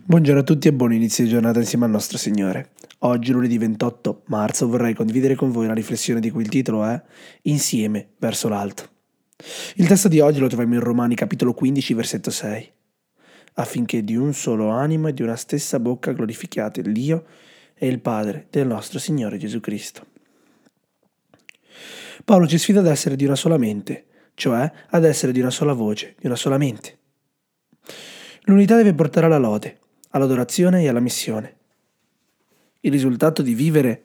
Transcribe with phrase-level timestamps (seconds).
[0.00, 2.70] Buongiorno a tutti e buon inizio di giornata insieme al nostro Signore.
[3.00, 7.00] Oggi, lunedì 28 marzo, vorrei condividere con voi una riflessione di cui il titolo è
[7.42, 8.88] Insieme verso l'alto.
[9.74, 12.72] Il testo di oggi lo troviamo in Romani capitolo 15, versetto 6.
[13.54, 17.24] Affinché di un solo animo e di una stessa bocca glorifichiate il Dio
[17.74, 20.06] e il Padre del nostro Signore Gesù Cristo.
[22.24, 25.74] Paolo ci sfida ad essere di una sola mente, cioè ad essere di una sola
[25.74, 26.96] voce, di una sola mente.
[28.46, 29.78] L'unità deve portare alla lode,
[30.10, 31.56] all'adorazione e alla missione.
[32.80, 34.02] Il risultato di vivere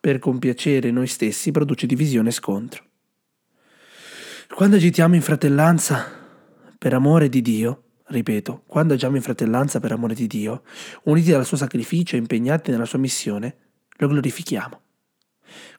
[0.00, 2.84] per compiacere noi stessi produce divisione e scontro.
[4.54, 6.06] Quando agitiamo in fratellanza
[6.78, 10.62] per amore di Dio, ripeto, quando agiamo in fratellanza per amore di Dio,
[11.04, 13.56] uniti dal suo sacrificio e impegnati nella sua missione,
[13.98, 14.80] lo glorifichiamo.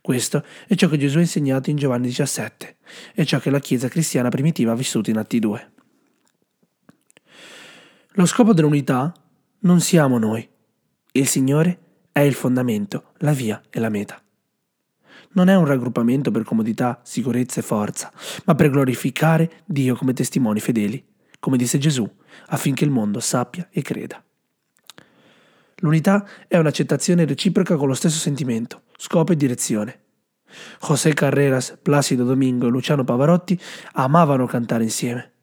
[0.01, 2.77] Questo è ciò che Gesù ha insegnato in Giovanni 17
[3.15, 5.71] e ciò che la Chiesa cristiana primitiva ha vissuto in Atti 2.
[8.17, 9.13] Lo scopo dell'unità
[9.59, 10.47] non siamo noi.
[11.11, 11.79] Il Signore
[12.13, 14.23] è il fondamento, la via e la meta.
[15.31, 18.09] Non è un raggruppamento per comodità, sicurezza e forza,
[18.45, 21.05] ma per glorificare Dio come testimoni fedeli,
[21.41, 22.09] come disse Gesù,
[22.47, 24.23] affinché il mondo sappia e creda.
[25.79, 30.03] L'unità è un'accettazione reciproca con lo stesso sentimento, scopo e direzione.
[30.79, 33.59] José Carreras, Placido Domingo e Luciano Pavarotti
[33.91, 35.34] amavano cantare insieme.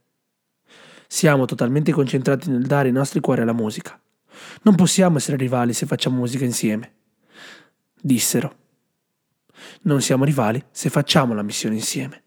[1.13, 4.01] Siamo totalmente concentrati nel dare i nostri cuori alla musica.
[4.63, 6.95] Non possiamo essere rivali se facciamo musica insieme.
[8.01, 8.57] Dissero.
[9.83, 12.23] Non siamo rivali se facciamo la missione insieme.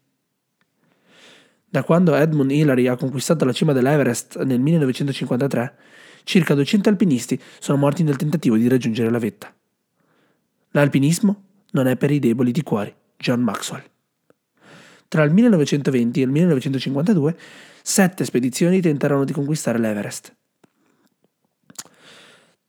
[1.64, 5.76] Da quando Edmund Hillary ha conquistato la cima dell'Everest nel 1953,
[6.22, 9.52] circa 200 alpinisti sono morti nel tentativo di raggiungere la vetta.
[10.70, 12.94] L'alpinismo non è per i deboli di cuore.
[13.16, 13.82] John Maxwell.
[15.08, 17.36] Tra il 1920 e il 1952
[17.82, 20.34] sette spedizioni tentarono di conquistare l'Everest.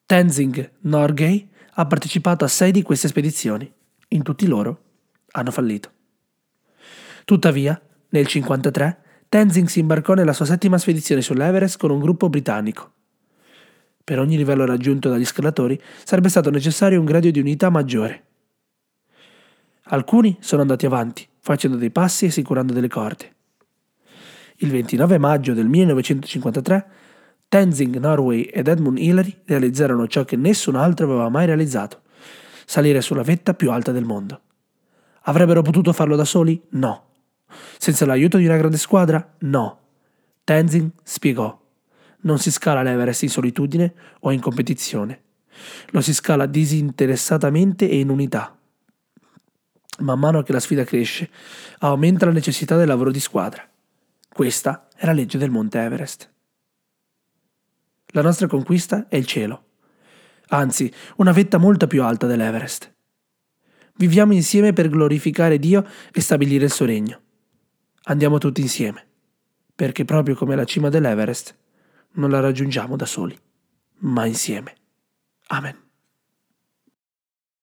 [0.06, 3.72] Tenzing Norgay ha partecipato a sei di queste spedizioni.
[4.10, 4.82] In tutti loro
[5.32, 5.92] hanno fallito.
[7.26, 7.74] Tuttavia,
[8.10, 12.94] nel 1953, Tenzing si imbarcò nella sua settima spedizione sull'Everest con un gruppo britannico.
[14.02, 18.24] Per ogni livello raggiunto dagli scalatori sarebbe stato necessario un grado di unità maggiore.
[19.90, 23.36] Alcuni sono andati avanti, facendo dei passi e assicurando delle corde.
[24.58, 26.88] Il 29 maggio del 1953
[27.48, 32.02] Tenzing Norway ed Edmund Hillary realizzarono ciò che nessun altro aveva mai realizzato,
[32.66, 34.42] salire sulla vetta più alta del mondo.
[35.22, 36.62] Avrebbero potuto farlo da soli?
[36.72, 37.06] No.
[37.78, 39.36] Senza l'aiuto di una grande squadra?
[39.40, 39.80] No.
[40.44, 41.58] Tenzing spiegò.
[42.22, 45.22] Non si scala l'Everest in solitudine o in competizione.
[45.92, 48.57] Lo si scala disinteressatamente e in unità.
[50.00, 51.30] Man mano che la sfida cresce,
[51.80, 53.68] aumenta la necessità del lavoro di squadra.
[54.32, 56.32] Questa è la legge del Monte Everest.
[58.12, 59.66] La nostra conquista è il cielo,
[60.50, 62.94] anzi una vetta molto più alta dell'Everest.
[63.96, 67.22] Viviamo insieme per glorificare Dio e stabilire il suo regno.
[68.04, 69.06] Andiamo tutti insieme,
[69.76, 71.56] perché proprio come la cima dell'Everest
[72.14, 73.38] non la raggiungiamo da soli,
[74.00, 74.76] ma insieme.
[75.48, 75.87] Amen.